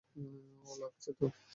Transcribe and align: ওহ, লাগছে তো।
ওহ, 0.15 0.73
লাগছে 0.79 1.11
তো। 1.13 1.25